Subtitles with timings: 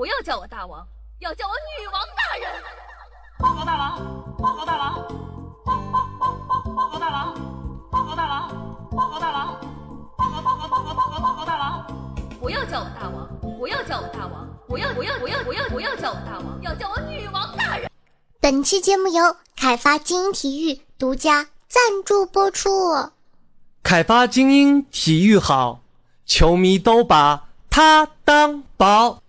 [0.00, 0.82] 不要叫我大王，
[1.18, 2.62] 要叫我女王大人。
[3.38, 4.94] 报告大王，报告大王，
[5.62, 7.34] 报报报报报告大王，
[7.90, 8.48] 报告大王，
[8.96, 9.60] 报告大王，
[10.16, 11.86] 报告报告报告报告报告大王。
[12.40, 13.28] 不要叫我大王，
[13.58, 17.90] 不要叫我大王，不要不要不要不要不要叫我大王，要叫我女王大人。
[18.40, 23.10] 本期节目由凯发精英体育独家赞助播出。
[23.82, 25.82] 凯发精英体育好，
[26.24, 29.20] 球迷都把它当宝。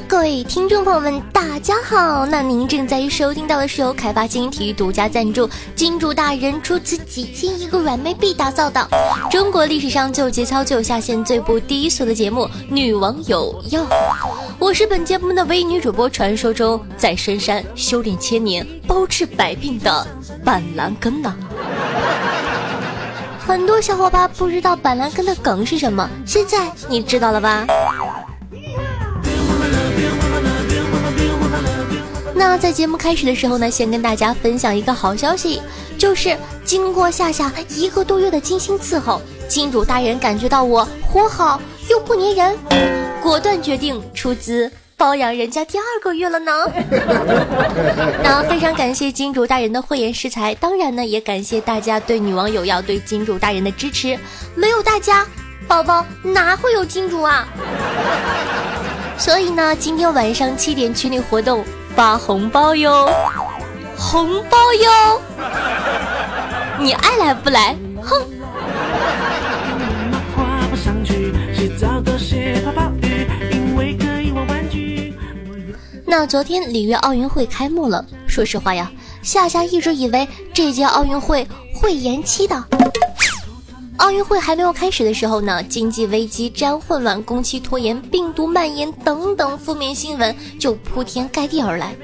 [0.00, 2.24] 各位听众朋友们，大家好。
[2.24, 8.88] 那您正在收听到的是由开发精英体育独家赞助，金主大人出资几千亿个软妹币打造的
[9.30, 13.82] 中国历史上最有节操、最有下限、最不低俗的节目《女网友要》。
[14.58, 20.06] 我是本节目的唯一女主播，传说中在深山修炼千年、包治百病的
[20.42, 21.34] 板蓝根呐。
[23.46, 27.66] 很多小伙伴不知道板蓝根的梗是什么，现在你知道了吧？
[32.44, 35.62] 那在节目开始的时候呢，先跟大家分享一个好消息，
[35.96, 42.58] 就是经过夏夏一个多月的精心伺候，金主大人感觉到我活好又不粘人，
[43.22, 46.52] 果断决定出资包养人家第二个月了呢。
[48.24, 54.18] 那非常感谢金主大人的慧眼识才，当然呢，也感谢大家对女网友要对金主大人的支持，
[54.56, 55.24] 没有大家，
[55.68, 57.46] 宝宝哪会有金主啊？
[59.16, 61.64] 所以呢，今天晚上七点群里活动。
[61.94, 63.06] 发红包哟，
[63.96, 65.20] 红包哟！
[66.80, 67.76] 你爱来不来？
[68.02, 68.16] 哼！
[76.06, 78.90] 那昨天里约奥运会开幕了，说实话呀，
[79.22, 82.64] 夏夏一直以为这届奥运会会延期的。
[84.02, 91.94] 奥运会还没有开始的时候呢，经济危机、治安混乱、工期拖延、病毒蔓延等等负面新闻就铺天盖地而来，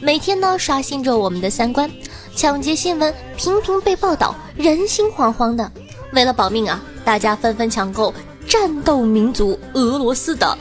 [0.00, 1.90] 每天呢刷新着我们的三观，
[2.36, 5.68] 抢劫新闻频频被报道，人心惶惶的。
[6.12, 8.14] 为了保命啊，大家纷纷抢购
[8.46, 10.56] 战斗民族俄罗斯的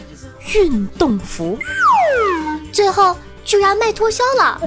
[0.56, 1.60] 运动服，
[2.74, 3.16] 最后
[3.46, 4.60] 居然卖脱销了。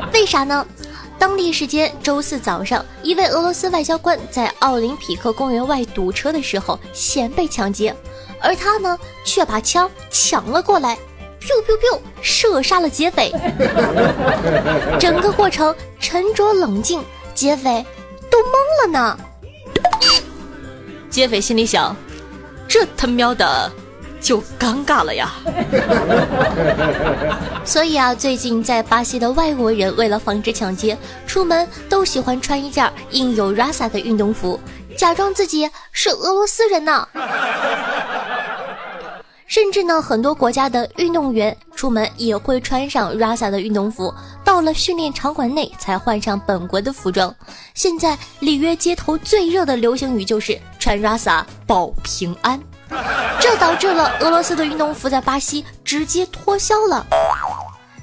[0.12, 0.66] 为啥呢？
[1.18, 7.94] 当地时间周四早上，一位俄罗斯外交官在奥林匹克公园外堵车的时候，险被抢劫，
[8.40, 10.96] 而他呢，却把枪抢了过来
[11.40, 13.32] ，biu biu biu，射杀了劫匪。
[14.98, 17.02] 整个过程沉着冷静，
[17.34, 17.84] 劫匪
[18.30, 18.52] 都懵
[18.82, 19.18] 了呢。
[21.10, 21.96] 劫匪心里想：
[22.68, 23.70] 这他喵的！
[24.20, 25.32] 就尴尬了呀，
[27.64, 30.96] 所以啊，最近在巴西的外国人为了防止抢劫，
[31.26, 34.58] 出门都喜欢穿一件印有 Rasa 的运动服，
[34.96, 37.06] 假装自己是俄罗斯人呢。
[39.46, 44.12] 甚至呢，很多国家的运动员出门也会穿上 Rasa 的运动服，
[44.44, 47.34] 到了训练场馆内才换上本国的服装。
[47.72, 52.60] 现在里约街头最热的流行语就是穿 Rasa 保平安。
[53.50, 57.06] 这导致了俄罗斯的运动服在巴西直接脱销了。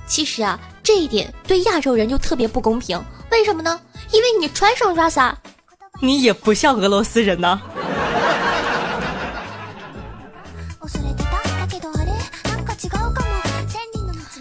[0.08, 3.00] 其实啊，这一点对亚洲人就特别不公平。
[3.30, 3.80] 为什么呢？
[4.12, 5.34] 因为你穿上 Rasa，
[6.02, 7.62] 你也不像俄罗斯人呢。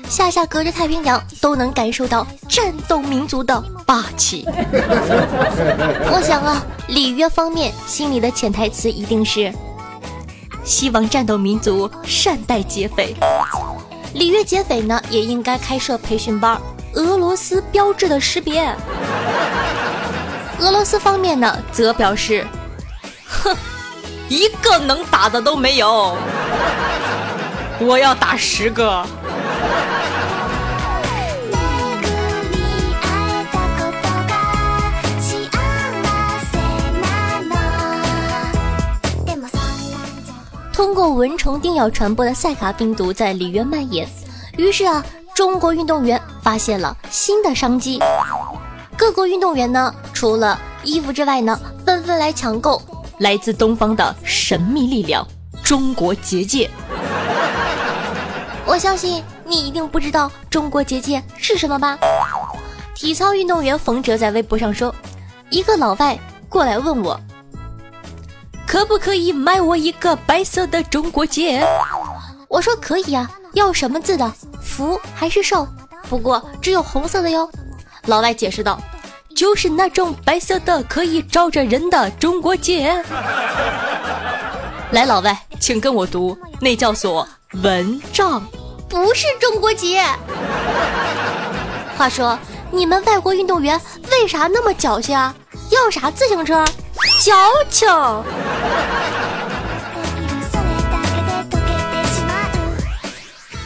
[0.09, 4.47] 夏夏隔着太平洋都能感受到战斗民族的霸气。
[6.09, 9.53] 我想啊，里约方面心里的潜台词一定是。
[10.65, 13.15] 希望战斗民族善待劫匪，
[14.15, 16.59] 里约劫匪呢也应该开设培训班，
[16.95, 18.75] 俄罗斯标志的识别。
[20.61, 22.47] 俄罗斯方面呢则表示，
[23.29, 23.55] 哼，
[24.29, 26.17] 一个能打的都没有，
[27.79, 29.05] 我要打十个。
[41.15, 44.07] 蚊虫叮咬传播的塞卡病毒在里约蔓延，
[44.57, 48.01] 于是啊，中国运动员发现了新的商机。
[48.97, 52.81] 各国运动员呢，除了衣服之外呢，纷纷来抢购
[53.19, 55.27] 来自东方的神秘力量——
[55.63, 56.69] 中国结界。
[58.67, 61.99] 我相信你一定不知道中国结界是什么吧？
[62.95, 64.95] 体操运动员冯哲在微博上说
[65.51, 66.19] ：“一个老外
[66.49, 67.21] 过来问我。”
[68.75, 71.65] 可不可以买我一个白色的中国结？
[72.49, 74.33] 我说可以啊，要什么字的？
[74.61, 75.65] 福还是寿？
[76.11, 77.49] 不过只有红色的哟。
[78.07, 78.83] 老外解释道
[79.33, 82.93] ：“就是那种白色的可以照着人的中国结。
[84.91, 87.29] ”来，老外，请跟我读，那叫做
[87.63, 88.45] 蚊帐，
[88.89, 90.03] 不是中国结。
[91.97, 92.37] 话说，
[92.73, 93.81] 你们外国运动员
[94.11, 95.33] 为啥那么矫情啊？
[95.71, 96.65] 要啥自行车？
[97.25, 97.33] 矫
[97.71, 97.89] 情。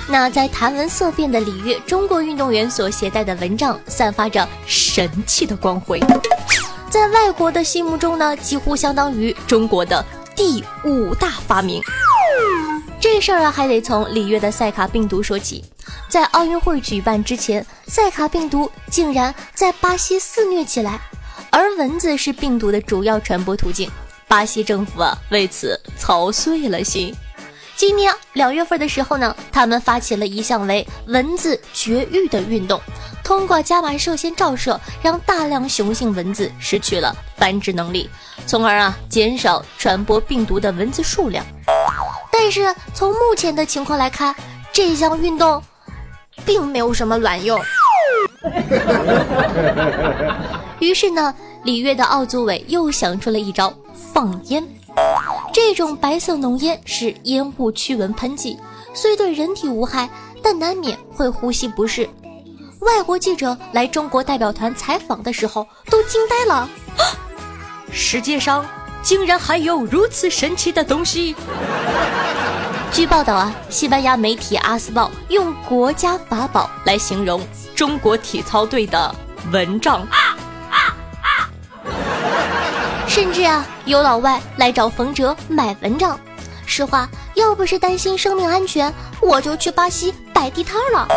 [0.06, 5.98] 那在谈文色变的里约，中国运动员所携带的蚊帐散发着神奇的光辉，
[6.88, 10.04] 在外国的心目中呢，几乎相当于中国的
[10.36, 11.82] 第五大发明。
[13.00, 15.64] 这事儿啊，还得从里约的赛卡病毒说起。
[16.08, 21.00] 在奥运会举办之前，赛卡病毒竟然在巴西肆虐起来，
[21.50, 23.90] 而蚊子是病毒的主要传播途径。
[24.26, 27.14] 巴西政府啊，为此操碎了心。
[27.76, 32.78] 今年两月份的时候呢，他们发起了一项为蚊子绝育的运动，
[33.24, 38.10] 通过伽马射线照射，让大量雄性蚊子失去了繁殖能力，
[38.46, 41.42] 从而啊减少传播病毒的蚊子数量。
[42.30, 44.34] 但是从目前的情况来看，
[44.72, 45.62] 这项运动
[46.44, 47.58] 并没有什么卵用。
[50.80, 51.34] 于是呢，
[51.64, 53.72] 里约的奥组委又想出了一招：
[54.12, 54.66] 放烟。
[55.52, 58.56] 这种白色浓烟是烟雾驱蚊喷剂，
[58.94, 60.08] 虽对人体无害，
[60.42, 62.08] 但难免会呼吸不适。
[62.80, 66.68] 外国记者来中国代表团采访的时候都惊呆了，
[67.90, 68.64] 世界上
[69.02, 71.34] 竟然还有如此神奇的东西！
[72.92, 77.40] 据报道啊，西班牙媒体《阿斯报》用“国家法宝”来形容
[77.74, 79.14] 中国体操队的
[79.52, 80.06] 蚊帐。
[83.18, 86.16] 甚至啊，有老外来找冯哲买蚊帐。
[86.64, 91.08] 实话，要不是担心生命安全，我就去巴西摆地摊了。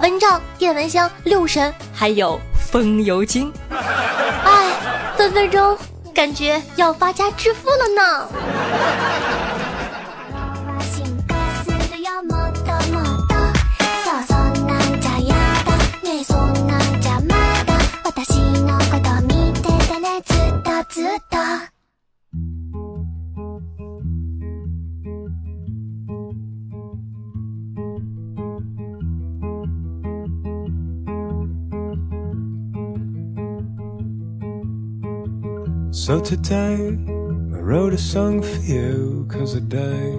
[0.00, 2.40] 蚊帐、电蚊香、六神，还有
[2.72, 3.52] 风油精。
[3.70, 4.72] 哎，
[5.18, 5.76] 分分钟
[6.14, 8.28] 感觉要发家致富了呢。
[36.02, 36.96] So today
[37.52, 40.16] I wrote a song for you cause a day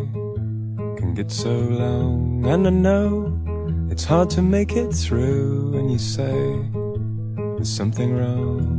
[0.95, 3.33] can get so long and I know
[3.89, 6.31] it's hard to make it through when you say
[7.57, 8.77] there's something wrong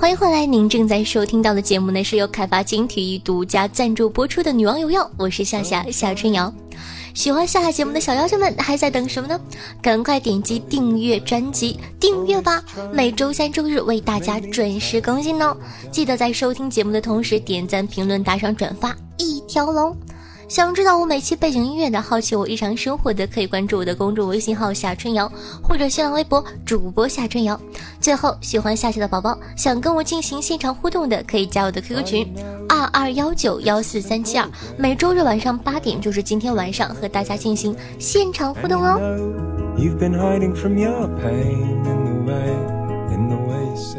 [0.00, 6.50] 欢迎回来，您正在收听到的节目呢，是由开发金体育独家赞助播出的《女王有药》，我是夏夏夏春瑶。
[7.18, 9.40] 喜欢下节目的小妖精们还在等什么呢？
[9.82, 12.62] 赶快点击订阅专辑，订阅吧！
[12.92, 15.56] 每周三、周日为大家准时更新哦。
[15.90, 19.96] 记得在收听节目的同时点赞、评论、打赏、转发，一条龙。
[20.48, 25.30] 想知道我每期背景音乐的，好奇我日常生活的，可以关注我的公众微信号夏春瑶，
[25.62, 27.60] 或者新浪微博主播夏春瑶。
[28.00, 32.34] 最后，喜欢夏夏的宝宝，想跟我进行现场互动的，可以加我的 QQ 群
[32.66, 34.48] 二二幺九幺四三七二，
[34.78, 38.98] 每周日晚上八点，就是今天晚上和大家进行现场互动哦。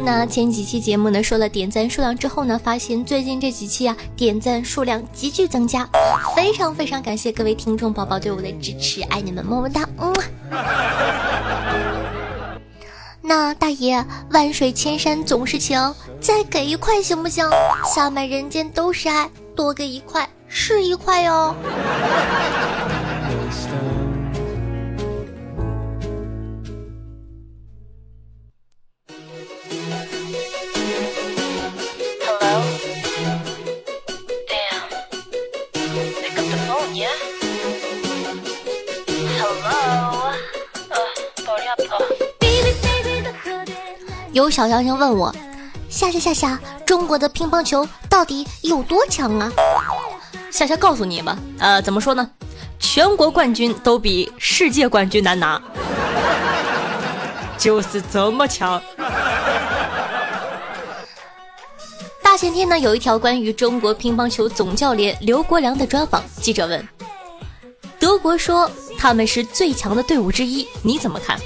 [0.01, 5.87] 那前几期节目呢，说了点赞数量之后呢，发现最近这几期啊，点赞数量急剧增加，
[6.35, 10.13] 非常非常感谢各位听众宝宝对我的支持，爱你们，么么哒，嗯。
[13.21, 17.47] 那大爷，万水千山总是情，再给一块行不行？
[17.93, 21.53] 下面人间都是爱，多给一块是一块哟。
[44.59, 45.33] 小妖精问我
[45.87, 49.49] ：“夏夏夏夏，中国的乒乓球到底有多强啊？”
[50.51, 52.29] 夏夏告诉你吧，呃，怎么说呢？
[52.77, 55.61] 全国冠军都比世界冠军难拿，
[57.57, 58.81] 就是这么强。
[62.21, 66.85] 大前天呢，有一条关于中国乒乓球总教练刘国梁的专访，记者问
[67.97, 71.39] ：“德国说他们是最强的队伍之一，你怎么看？”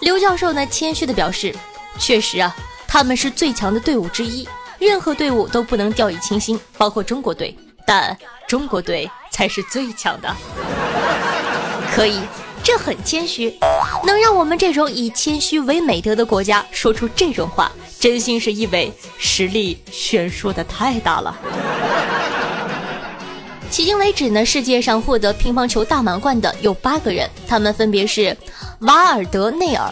[0.00, 1.52] 刘教授呢，谦虚的表示。
[1.98, 2.54] 确实啊，
[2.86, 4.48] 他们是最强的队伍之一，
[4.78, 7.56] 任何队伍都不能掉以轻心，包括中国队。
[7.86, 8.16] 但
[8.48, 10.34] 中国队才是最强的。
[11.94, 12.20] 可以，
[12.62, 13.56] 这很谦虚，
[14.04, 21.36] 能让我们这种以谦虚为美德的国家说出这种话，真心是意味实力悬殊的太大了。
[23.70, 28.36] 迄今为止呢，世界上获得乒乓球大满贯的有八个人，他们分别是
[28.80, 29.90] 瓦尔德内尔、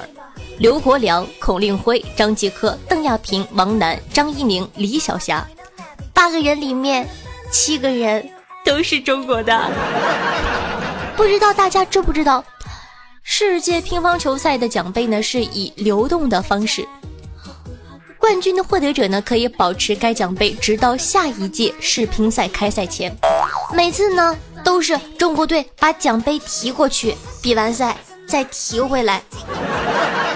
[0.59, 5.45] 刘国梁、孔令辉、张继科、邓亚萍、王楠、张怡宁、李晓霞。
[6.13, 7.09] 八个人里面，
[7.51, 8.29] 七个人
[8.65, 9.71] 都是中国的。
[11.17, 12.45] 不知道大家知不知道，
[13.25, 16.87] 世界乒乓球赛的奖杯呢是以流动的方式。
[18.19, 23.15] 冠军的获得者呢，可以保持该奖杯直到下一届世乒赛开赛前。
[23.73, 27.97] 每次呢，都是中国队把奖杯提过去，比完赛
[28.27, 29.23] 再提回来。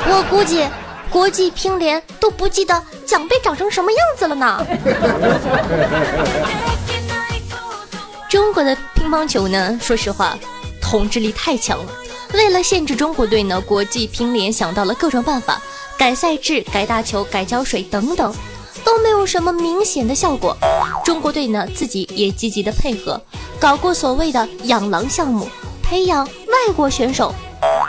[0.07, 0.65] 我估计
[1.11, 4.67] 国际乒联都不记得奖杯长成什么样子了呢。
[8.29, 10.39] 中国的乒乓球呢，说实话，
[10.81, 11.93] 统治力太强了。
[12.35, 15.61] 为了限制中国队呢，国际乒联想到了各种办法。
[15.97, 18.33] 改赛制、改大球、改胶水等等，
[18.85, 20.57] 都没有什么明显的效果。
[21.05, 23.21] 中国队呢自己也积极的配合，
[23.59, 25.49] 搞过所谓的养狼项目，
[25.83, 27.35] 培养外国选手，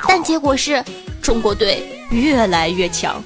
[0.07, 0.83] 但结果是
[1.29, 3.23] 中国队越来越强。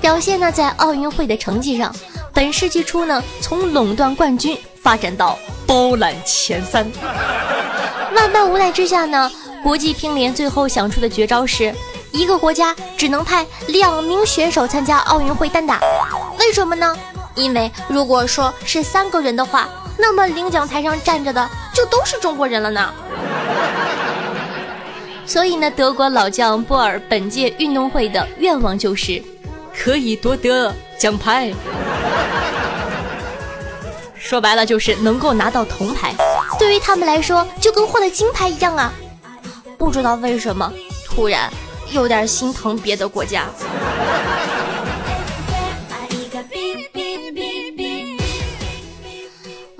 [0.00, 1.94] 表现呢在奥运会的成绩上，
[2.34, 6.90] 本世纪初呢从垄断冠军发展到包揽前三。
[8.16, 9.30] 万般无奈之下呢，
[9.62, 11.72] 国际乒联最后想出的绝招是。
[12.10, 15.78] 一个国家只能派两名选手参加奥运会单打，
[16.40, 16.96] 为什么呢？
[17.36, 22.92] 因为如果说是三个人的话，那么领奖台上站着的就都是中国人了呢。
[25.30, 29.22] 所以呢，德国老将波尔本届运动会的愿望就是
[29.72, 31.54] 可以夺得奖牌，
[34.18, 36.12] 说白了就是能够拿到铜牌。
[36.58, 38.92] 对于他们来说，就跟获得金牌一样啊！
[39.78, 40.72] 不知道为什么，
[41.06, 41.48] 突然。
[41.92, 43.46] 有点心疼别的国家。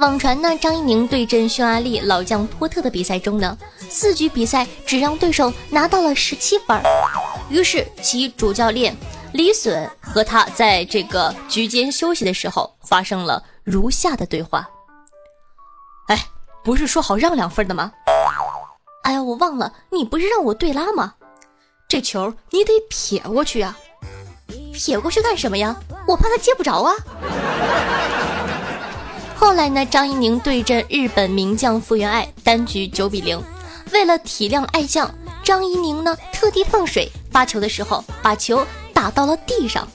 [0.00, 3.57] 网传呢，张怡宁对阵匈牙利老将托特的比赛中呢，
[3.90, 6.80] 四局比赛只让对手拿到了十七分，
[7.50, 8.97] 于是其主教练
[9.35, 14.66] 李隼和他在这个局间休息的时候发生了如下的对话
[16.09, 16.28] ：“哎，
[16.64, 17.92] 不是说好让两分的吗？
[19.02, 21.12] 哎呀，我忘了，你不是让我对拉吗？”
[21.87, 23.76] 这球你得撇过去啊！
[24.73, 25.76] 撇过去干什么呀？
[26.07, 26.95] 我怕他接不着啊！
[29.40, 33.42] 后来呢，张怡宁对阵日本名将福原爱，单局九比零。
[33.90, 35.11] 为了体谅爱将，
[35.42, 39.88] 张怡宁呢特地放水，发球的时候把球打到了地上。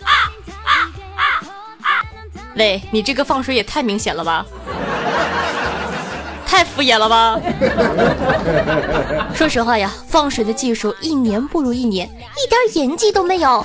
[2.55, 4.43] 喂，你这个放水也太明显了吧！
[6.43, 7.39] 太敷衍了吧！
[9.35, 13.63] 说实话呀，放水的技术一年不如一年，一点演技都没有。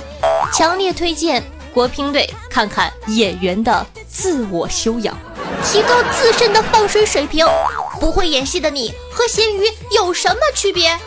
[0.53, 5.17] 强烈推荐国乒队看看演员的自我修养，
[5.63, 7.45] 提高自身的放水水平。
[7.99, 9.63] 不会演戏的你和咸鱼
[9.95, 10.97] 有什么区别？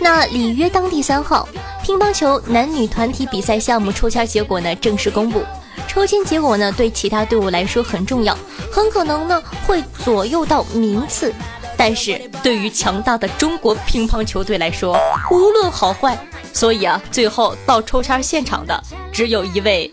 [0.00, 1.48] 那里约当地三号
[1.82, 5.42] 乒乓球男女团体比赛项目抽签结果呢正式公布。
[5.88, 8.36] 抽签结果呢，对其他队伍来说很重要，
[8.70, 11.32] 很可能呢会左右到名次。
[11.76, 14.98] 但是对于强大的中国乒乓球队来说，
[15.30, 16.16] 无论好坏，
[16.52, 19.92] 所以啊，最后到抽签现场的只有一位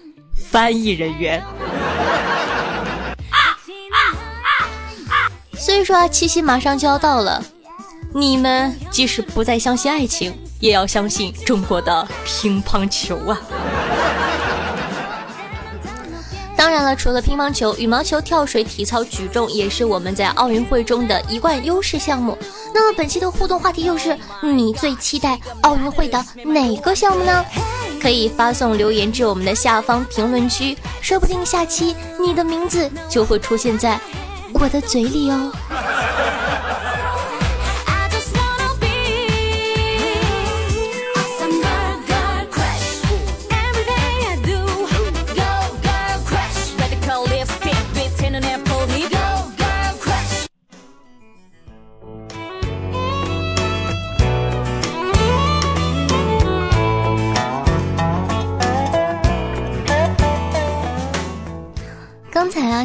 [0.51, 1.43] 翻译人员。
[5.57, 7.43] 所以说啊，七夕马上就要到了，
[8.13, 13.41] 你们即使不再相信爱情，也要相信中国的乒乓球啊！
[16.59, 22.37] 当然了，除了乒乓球、羽毛球、跳水、体操、举重，也是我们在奥运会中的一贯优势项目。
[22.73, 27.45] 那么本期的互动话题又是你最期待奥运会的哪个项目呢？
[28.01, 33.97] 可以发送留言至我们的下方评论区，说不定下期你的名字就会出现在
[34.51, 35.53] 我的嘴里哦。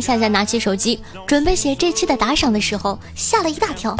[0.01, 3.97] 夏夏拿起手机准备写这期的打赏的时候，吓了一大跳。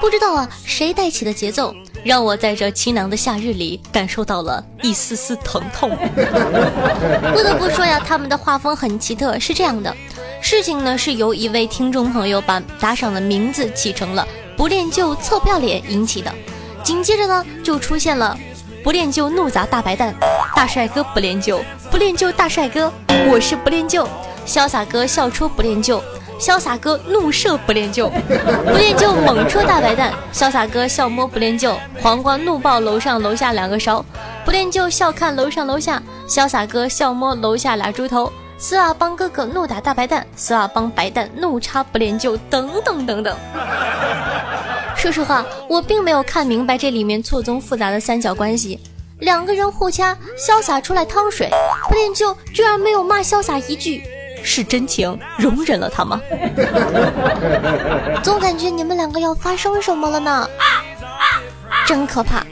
[0.00, 1.74] 不知道啊，谁带起的节奏？
[2.04, 5.90] 让我在这清凉的夏日里感受到了一丝丝疼痛。
[7.34, 9.94] 不得不说呀，他们的画风很奇特，是这样的。
[10.40, 14.26] 事情呢是由一位听众朋友把打赏的名字起成了
[14.56, 16.32] “不练就臭不要脸”引起的，
[16.84, 18.38] 紧接着呢就出现了
[18.84, 20.14] “不练就怒砸大白蛋”，
[20.54, 22.92] 大帅哥不练就，不练就大帅哥，
[23.28, 24.08] 我是不练就，
[24.48, 26.02] 潇洒哥笑出不练就。
[26.40, 30.12] 潇洒哥怒射不练就，不练就猛戳大白蛋。
[30.32, 34.04] 潇洒哥笑摸不练就，黄瓜怒爆楼上楼下两个勺。
[34.44, 38.32] 不练就笑看楼上楼下，潇洒哥笑摸楼下俩猪头。
[38.56, 43.36] 丝袜帮哥哥怒打大白蛋，丝袜帮白蛋怒插不练就，等等等等。
[44.96, 48.80] 说实话，我并没有看明白这里面错综复杂的三角关系。
[49.18, 51.50] 两个人互掐，潇洒出来趟水，
[51.88, 54.02] 不练就居然没有骂潇洒一句。
[54.42, 56.20] 是真情，容忍了他吗？
[58.22, 60.48] 总感觉你们两个要发生什么了呢，
[61.86, 62.44] 真可怕。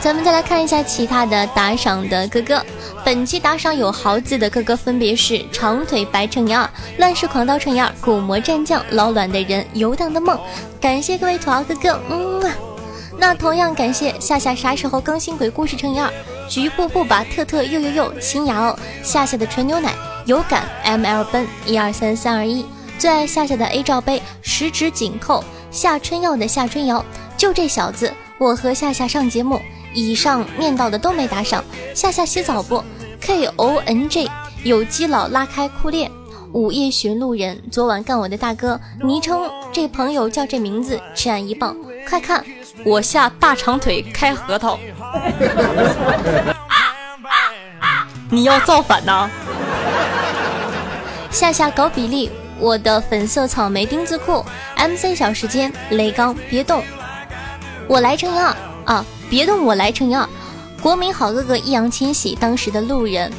[0.00, 2.64] 咱们再来看一下其他的打赏的哥哥，
[3.04, 10.38] 本期打赏有豪字的哥哥分别是长腿白乘以二、乱世狂刀乘以二、古魔战将、老卵的人、游荡的梦，
[10.80, 12.52] 感谢各位土豪哥哥，嗯。
[13.18, 16.08] 那同样感谢夏夏啥时候更新鬼故事乘以二。
[16.48, 19.94] 局部不把特特又又又新瑶夏夏的纯牛奶
[20.26, 22.64] 有感 ml 奔一二三三二一
[22.98, 27.04] 最爱夏夏的 A 罩杯十指紧扣夏春药的夏春瑶
[27.36, 29.60] 就这小子我和夏夏上节目
[29.94, 32.82] 以上念到的都没打赏夏夏洗澡不
[33.20, 34.28] K O N J
[34.64, 36.10] 有基佬拉开裤链
[36.52, 41.76] 午夜寻路人昨晚干我的大哥昵称这朋友叫这名字吃俺一棒。
[42.08, 42.44] 快看
[42.84, 44.78] 我下大长腿开核桃。
[48.30, 49.28] 你要造反呐！
[51.30, 54.44] 夏夏搞比例，我的粉色草莓丁字裤
[54.76, 56.82] ，MC 小时间，雷刚别动，
[57.86, 59.04] 我来乘以二啊！
[59.28, 60.26] 别动，我来乘以二。
[60.80, 63.32] 国民好哥哥易烊千玺，当时的路人，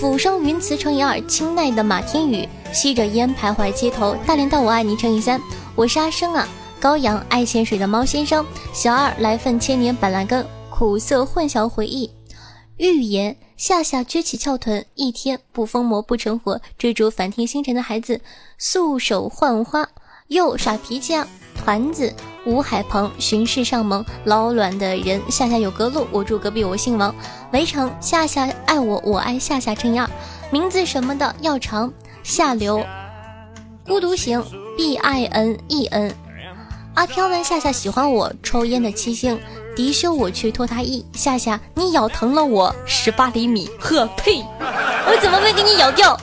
[0.00, 1.20] 俯生云辞乘以二。
[1.22, 5.40] 清奈的马天宇，吸着烟徘徊街头，大连到我爱你乘以三。
[5.74, 6.46] 我是阿生啊，
[6.82, 10.44] 高阳爱潜水的猫先生，小二来份千年板蓝根。
[10.68, 12.10] 苦涩混淆回忆，
[12.76, 18.20] 预言夏夏撅起翘臀，一天不疯魔不成活，追逐繁天星辰的孩子，
[18.58, 19.88] 素手换花
[20.26, 21.24] 又耍脾气啊！
[21.54, 22.12] 团子
[22.44, 27.14] 吴海鹏巡视上门，老卵的人夏夏有隔路，我住隔壁，我姓王。
[27.52, 30.10] 围城夏夏爱我，我爱夏夏乘样，
[30.50, 31.92] 名字什么的要长，
[32.24, 32.84] 下流
[33.86, 34.44] 孤独型
[34.76, 36.12] B I N E N。
[36.94, 39.40] 阿飘问夏夏喜欢我，抽烟的七星。
[39.74, 41.02] 迪修，我去脱他衣。
[41.14, 43.66] 夏夏，你咬疼了我十八厘米。
[43.80, 44.44] 呵呸！
[44.60, 46.14] 我怎么会给你咬掉？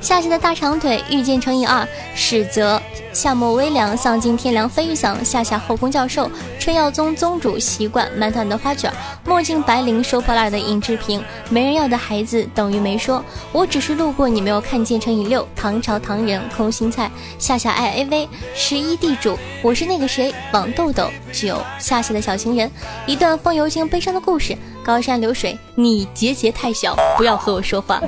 [0.00, 2.80] 夏夏的大长腿遇见乘以二，史泽。
[3.12, 5.22] 夏末微凉，丧尽天良飞雨嗓。
[5.22, 8.90] 夏夏后宫教授，春药宗宗主，习惯满堂的花卷，
[9.26, 15.46] 墨镜白绫，收破烂的尹志平，没人要的孩子等于没说，我只是路过，你没有看见乘以六。
[15.54, 22.70] 唐朝唐人空心菜，夏夏爱 AV，十一地主，我是那个谁，王豆豆九，夏夏的小情人，
[23.06, 28.00] 一段风油精悲伤的故事，高山流水，你节节太小，不要和我说话。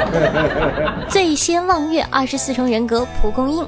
[1.08, 3.66] 醉仙望月，二十四重人格，蒲公英。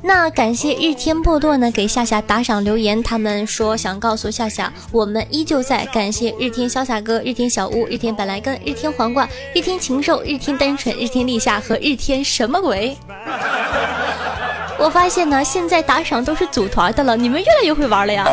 [0.00, 5.84] 那感谢日天部落呢，给夏夏打赏留言，他们说想告诉夏夏，我们依旧在。
[5.86, 12.96] 感谢日天潇洒哥、日天小屋、日天本来根、日天黄瓜、日天禽兽、日天单纯、日天立夏和日天什么鬼？
[14.78, 18.24] 我发现呢，现在打赏都是组团的了，你们越来越会玩了呀。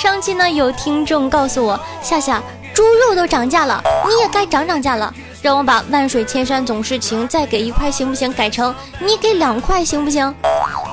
[0.00, 5.12] 上期呢，有听众告诉我，夏夏猪肉都涨价了，你也该涨涨价了。
[5.42, 8.32] 让我把万水千山总是情再给一块行不行？
[8.32, 10.34] 改成你给两块行不行？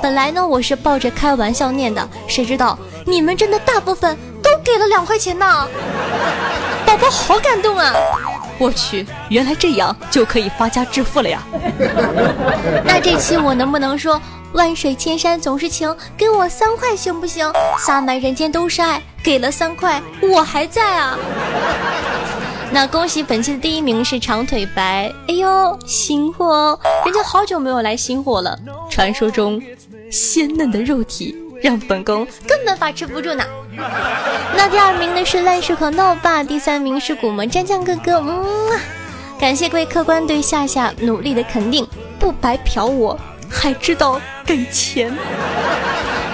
[0.02, 5.66] 本来呢，我是抱着开玩笑念的，谁知道你们真的大部分都给了两块钱呢？
[6.86, 7.94] 宝宝好感动啊！
[8.60, 11.42] 我去，原来这样就可以发家致富了呀！
[12.84, 14.22] 那这期我能不能说
[14.54, 17.52] 万水千山总是情，给我三块行不行？
[17.86, 21.18] 洒满人间都是爱，给了三块，我还在啊！
[22.72, 26.80] 那恭喜本期的第一名是长腿白，哎呦，新货哦！
[27.06, 28.58] 人家好久没有来新货了。
[28.90, 29.62] 传说中
[30.12, 33.44] 鲜嫩的肉体让本宫根本把持不住呢。
[34.56, 38.18] 那第二名呢是烂世狂闹爸，第三名是古门战将哥哥。
[38.20, 38.80] 嗯，
[39.40, 41.88] 感谢各位客官对夏夏努力的肯定，
[42.20, 43.18] 不白嫖我，
[43.50, 45.12] 还知道给钱。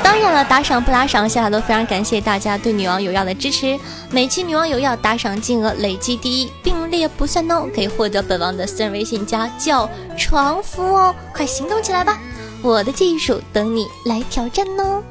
[0.04, 3.80] 当然了，打赏不打赏，夏夏都非常感谢大家对女王有药的支持。
[4.12, 12.20] 每期女王有药打赏金额累计第一，并列不算哦，可以获得本王的私人微信加叫床服哦，快行动起来吧！
[12.62, 15.04] 我的技术等你来挑战哦。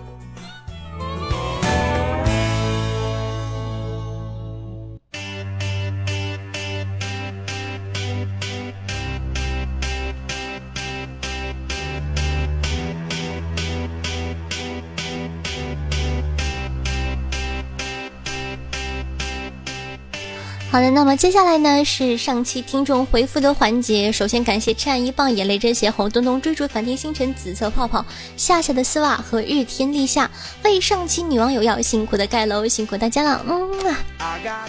[20.73, 24.11] 好的，那么接下来呢是上期听众回复的环节。
[24.11, 28.03] 首先感谢颤一棒、眼泪真血、红咚咚、追逐繁天星辰、紫色泡泡、
[28.39, 30.31] 夏夏的丝袜和日天立夏，
[30.65, 33.45] 为上期女网友要辛苦的盖楼，辛苦大家了。
[33.47, 34.67] 嗯啊，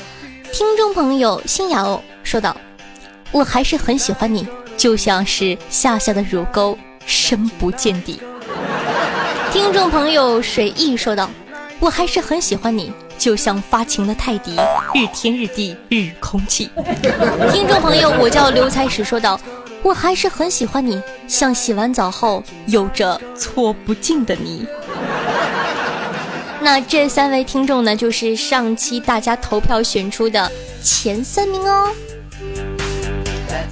[0.51, 2.53] 听众朋友新瑶说道
[3.31, 8.19] ：“我还是很喜欢你，就像是夏夏的乳沟深不见底。”
[9.53, 11.29] 听众朋友水意说道
[11.79, 14.55] ：“我还是很喜欢你。”就像发情的泰迪，
[14.93, 16.69] 日天日地日空气。
[17.51, 19.39] 听众朋友，我叫刘才石，说道
[19.81, 24.65] ：“我还是很喜欢你，像洗完澡后有着搓不尽的泥。
[26.61, 31.91] ”那这三位听众呢，就是上期大家投票选出的前三名哦。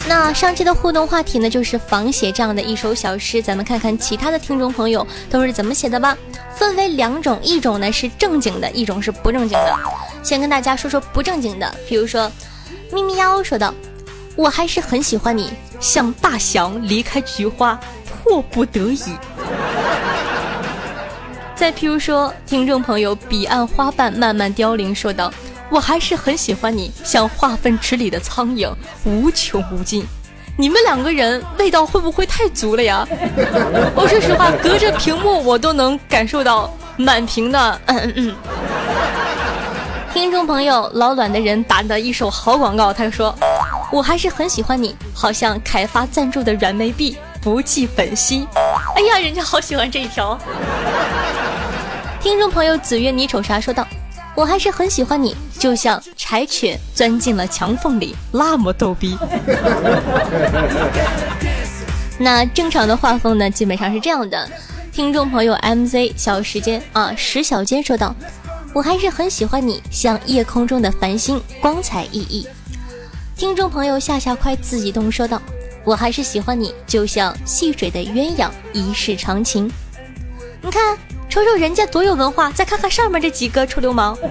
[0.07, 6.17] 那上期的互动话题呢，就是仿写这样的一首小诗，咱们看看其他的听众朋友都是怎么写的吧。
[6.55, 9.79] 分为两种，一种呢是正经的，一种是不正经的。
[10.21, 12.31] 先跟大家说说不正经的，比如说
[12.91, 13.73] 咪咪妖说道
[14.35, 17.79] ：“我还是很喜欢你，像大象离开菊花，
[18.23, 19.01] 迫不得已。”
[21.55, 25.31] 再譬如说，听众朋友彼岸花瓣慢慢凋零说道。
[25.71, 28.69] 我还是很喜欢你，像化粪池里的苍蝇，
[29.05, 30.05] 无穷无尽。
[30.57, 33.07] 你们两个人味道会不会太足了呀？
[33.95, 38.35] 我说实话，隔着屏幕我都能感受到满屏的嗯嗯嗯。
[40.13, 43.33] 听众朋友老卵的人打的一手好广告，他说
[43.93, 48.45] ：“我还是很喜欢你，好像凯发赞助的软妹币，不计本息。”
[48.93, 50.37] 哎呀，人家好喜欢这一条。
[52.19, 53.57] 听众朋友子月，你瞅啥？
[53.57, 53.87] 说道。
[54.33, 59.15] 我还是很喜欢你，就像柴犬钻进了墙缝里，那么逗逼。
[62.17, 64.49] 那正常的画风呢，基本上是这样的。
[64.91, 68.15] 听众朋友 MZ 小时间啊，石小坚说道
[68.73, 72.47] ：“我还是很喜欢你，像夜空中的繁星，光彩熠熠。”
[73.37, 75.39] 听众朋友夏夏快自己动说道
[75.85, 79.71] ：“我还是喜欢你，就像戏水的鸳鸯，一世长情。”
[80.63, 80.97] 你看。
[81.31, 84.17] 瞅瞅人家多有文化，再看看上面这几个臭流氓。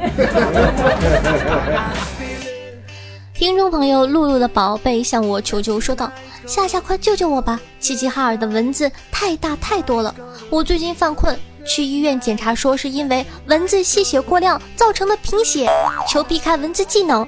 [3.33, 6.13] 听众朋友，露露的宝贝向我求救说道
[6.47, 7.59] ：“夏夏，快救救我吧！
[7.81, 10.15] 齐齐哈尔的蚊子太大太多了，
[10.51, 11.35] 我最近犯困，
[11.65, 15.71] 去医院检查说是因为蚊子吸血过量造成的贫血，
[16.07, 17.27] 求避开蚊子技能。”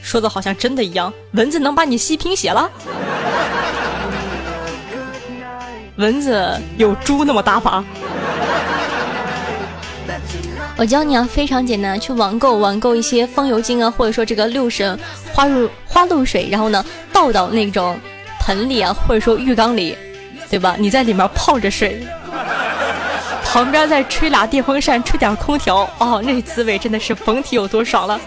[0.00, 2.70] 说的好像真的一样，蚊子能把你吸贫血了？
[5.98, 7.84] 蚊子有猪那么大吗？
[10.80, 14.98] 我教你啊，非常简单，去网购网购一些风油精啊，或者说这个六神
[15.30, 18.00] 花露花露水，然后呢倒到那种
[18.38, 19.94] 盆里啊，或者说浴缸里，
[20.48, 20.76] 对吧？
[20.78, 22.02] 你在里面泡着水，
[23.44, 28.18] 旁边再吹俩电风扇，吹点空调，哦，那滋味真的是甭提有多爽了。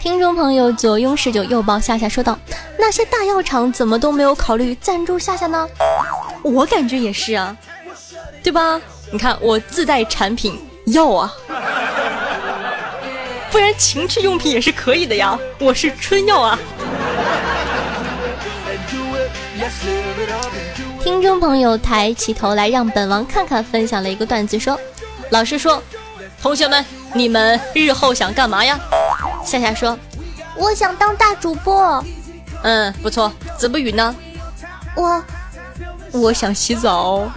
[0.00, 2.36] 听众朋友左拥十九右抱夏夏说道
[2.76, 5.68] ：“那些大药厂怎么都没有考虑赞助夏夏呢？”
[6.42, 7.56] 我感觉也是啊，
[8.42, 8.80] 对吧？
[9.12, 11.32] 你看我自带产品药啊，
[13.50, 15.38] 不然情趣用品也是可以的呀。
[15.60, 16.58] 我是春药啊。
[21.02, 24.78] 听众朋友抬起头来，让本王看看，分享了一个段子，说：
[25.30, 25.82] 老师说，
[26.42, 28.78] 同学们，你们日后想干嘛呀？
[29.44, 29.96] 夏夏说，
[30.56, 32.02] 我想当大主播。
[32.62, 33.30] 嗯，不错。
[33.58, 34.14] 子不语呢？
[34.96, 35.22] 我，
[36.12, 37.30] 我想洗澡。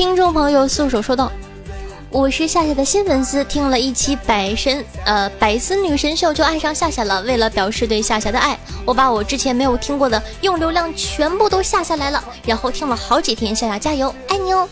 [0.00, 1.30] 听众朋友素手说道
[2.12, 7.22] ：“我是夏夏的新粉丝，听了一期百神呃百思女神秀就爱上夏夏了。
[7.22, 13.54] 为了表示对夏夏的爱，我把我之前没有听过的用流量全部都下下来了，然后听了好几天。
[13.54, 14.68] 夏夏加油，爱你哦！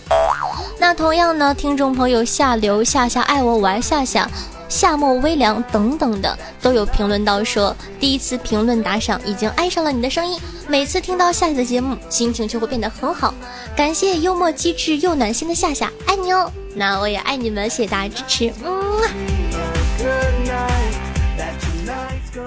[0.80, 4.28] 那同样呢，听众朋友下流夏夏爱我，我爱夏夏。”
[4.68, 13.32] 夏末微凉等等的都有评论到说，第一次评论打赏已经爱上了你的声音，每次听到夏夏的节目，心情就会变得很好。
[13.76, 16.52] 感谢幽默机智又暖心的夏夏，爱你哦！
[16.78, 18.52] 那我也爱你们，谢谢大家支持。
[18.64, 19.02] 嗯。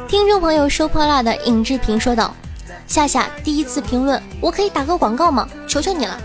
[0.08, 2.34] 听众朋友收破烂的尹志平说道
[2.88, 5.50] ：“夏夏第一次评论，我可以打个广告吗？
[5.67, 6.17] 求求你了！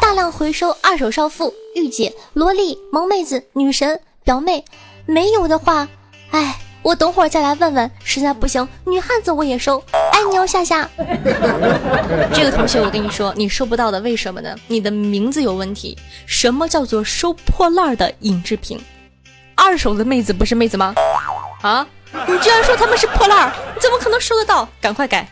[0.00, 4.64] 大量回收二手少妇、御姐、萝莉、萌妹子、女神、表妹。”
[5.06, 5.88] 没有的话，
[6.30, 9.82] 哎，我等会儿再来问问，实在不行，女汉子我也收。
[10.12, 10.88] 爱你哦，夏夏。
[12.34, 14.54] 这个同学，我跟你说，你收不到的，为什么呢？
[14.66, 15.96] 你的名字有问题。
[16.26, 18.80] 什么叫做收破烂儿的尹志平？
[19.54, 20.94] 二手的妹子不是妹子吗？
[21.62, 21.86] 啊！
[22.26, 24.68] 你居然说他们是破烂儿，你怎么可能收得到？
[24.80, 25.26] 赶快改，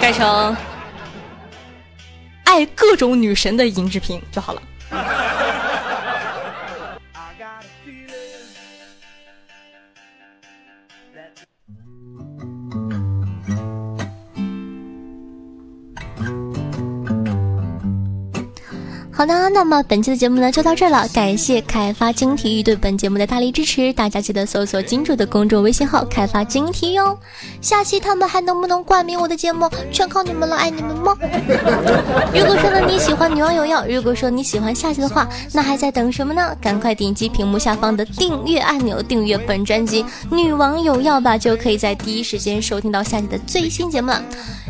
[0.00, 0.56] 改成
[2.44, 4.62] 爱各种女神的影制品就好了。
[11.70, 12.17] Mm-hmm.
[19.18, 27.18] 好的，那么本期的节目呢就到这了，感谢开发晶体育对本节目的大力支持，大家记得搜索金主的公众微信号“开发晶体育”哦。
[27.60, 31.18] 下期他们还能不能冠名我的节目，全靠你们了，爱你们么？
[32.32, 36.56] 如果说呢你喜欢女王有药，如果说你喜欢下期的话，那还在等什么呢？
[36.60, 44.22] 赶快点击屏幕下方的订阅按钮，订阅本专辑《女王有药》吧，就可以在第一时间收听到下期的最新节目了。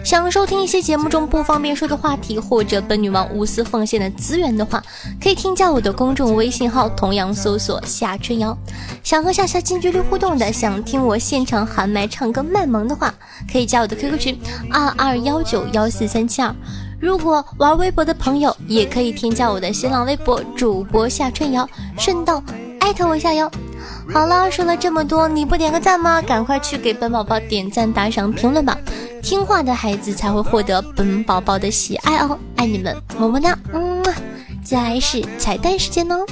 [0.04, 4.82] 想收听一些节目中不方便说的话题，或者本女王无私奉献的资源的话，
[5.22, 8.56] 可以添加我的公众微信号，同样搜索夏春瑶。
[9.02, 13.12] 想和夏夏近距离互动的，想听我现场喊麦唱歌卖萌的话，
[13.52, 16.54] 可以加我的 QQ 群二二幺九幺四三七二。
[17.00, 22.42] 如果玩微博的朋友，也可以添加我的新浪微博主播夏春瑶，顺道
[22.80, 23.50] 艾特我一下哟。
[24.12, 26.22] 好了，说了这么多，你不点个赞吗？
[26.22, 28.76] 赶快去给本宝宝点赞、打赏、评论吧！
[29.22, 33.58] 听话的孩子才会获得本宝宝的喜爱哦，爱你们，么么哒！
[33.72, 34.02] 嗯，
[34.62, 36.24] 接下来是彩蛋时间哦。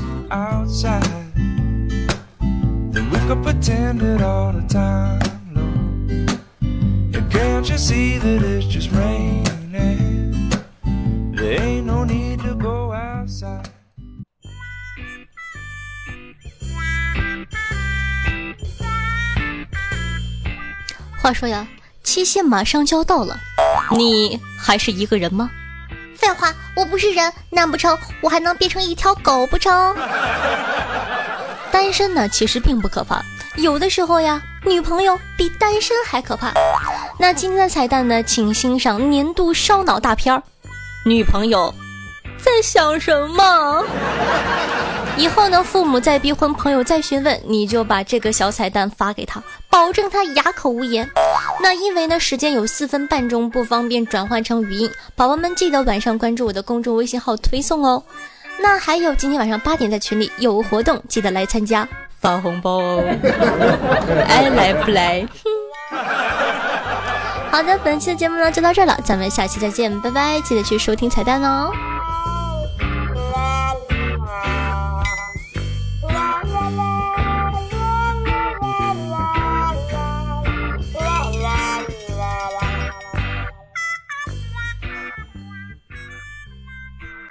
[21.19, 21.67] 话说呀。
[22.07, 23.37] 七夕马上就要到了，
[23.91, 25.51] 你还是一个人吗？
[26.15, 29.95] 废话，我不是人，难不成我还能变成一条狗不成？
[31.73, 33.21] 单身呢，其实并不可怕，
[33.57, 36.53] 有的时候呀，女朋友比单身还可怕。
[37.19, 40.41] 那今天的彩蛋呢，请欣赏年度烧脑大片儿，
[41.05, 41.75] 女朋友
[42.39, 43.85] 在想什么？
[45.17, 51.09] 以后呢，父母再逼婚，朋友再询问，你就把这个小彩蛋发给他，保证他哑口无言。
[51.63, 58.03] 那因为呢，时间有四分半钟，不方便转换成语音，宝宝们记得晚上关注我的公众微信号推送哦。
[58.61, 61.89] 那还有今天晚上八点在群里有活动，记得来参加
[62.21, 63.03] 发红包哦。
[64.29, 65.27] 爱 来不来？
[67.51, 70.39] 好的，本期的节目呢就到这了，咱们下期再见，拜拜！
[70.43, 71.71] 记得去收听彩蛋哦。